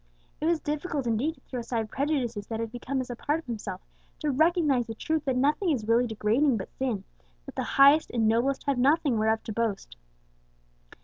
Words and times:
It 0.39 0.47
was 0.47 0.59
difficult 0.59 1.05
indeed 1.05 1.35
to 1.35 1.41
throw 1.41 1.59
aside 1.59 1.91
prejudices 1.91 2.47
that 2.47 2.59
had 2.59 2.71
become 2.71 3.01
as 3.01 3.11
a 3.11 3.15
part 3.15 3.37
of 3.37 3.45
himself, 3.45 3.81
to 4.21 4.31
recognize 4.31 4.87
the 4.87 4.95
truth 4.95 5.25
that 5.25 5.35
nothing 5.35 5.69
is 5.69 5.87
really 5.87 6.07
degrading 6.07 6.57
but 6.57 6.71
sin, 6.79 6.89
and 6.91 7.03
that 7.45 7.53
the 7.55 7.61
highest 7.61 8.09
and 8.09 8.27
noblest 8.27 8.63
have 8.63 8.79
nothing 8.79 9.19
whereof 9.19 9.43
to 9.43 9.53
boast. 9.53 9.97